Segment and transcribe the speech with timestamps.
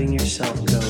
[0.00, 0.89] letting yourself go.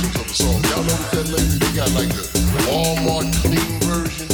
[0.00, 0.62] versions of a song.
[0.64, 1.58] Y'all know what that lately?
[1.58, 2.22] They got like the
[2.68, 4.28] Walmart clean version.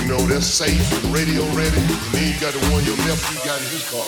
[0.00, 1.78] You know, that's safe and radio ready.
[1.78, 4.06] And then you got the one your nephew got in his car.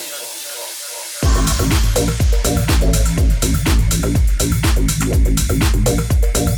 [6.35, 6.54] Thank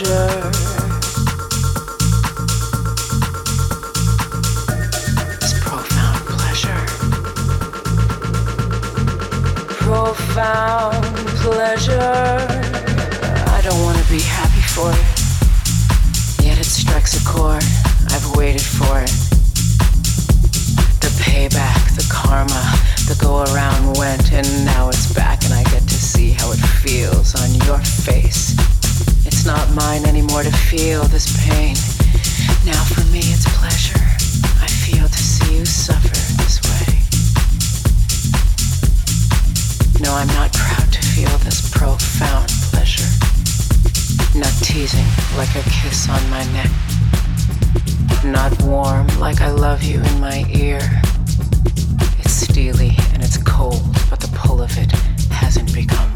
[0.00, 0.08] This
[5.60, 6.86] profound pleasure.
[9.68, 11.04] Profound
[11.36, 12.00] pleasure.
[12.00, 16.46] I don't want to be happy for it.
[16.46, 17.62] Yet it strikes a chord.
[18.08, 19.12] I've waited for it.
[21.00, 25.82] The payback, the karma, the go around went, and now it's back, and I get
[25.82, 28.49] to see how it feels on your face
[29.50, 31.74] not mine anymore to feel this pain.
[32.64, 33.98] Now for me it's pleasure.
[34.62, 36.86] I feel to see you suffer this way.
[40.04, 43.10] No, I'm not proud to feel this profound pleasure.
[44.38, 46.70] Not teasing like a kiss on my neck.
[48.24, 50.80] Not warm like I love you in my ear.
[52.20, 54.92] It's steely and it's cold, but the pull of it
[55.32, 56.09] hasn't become.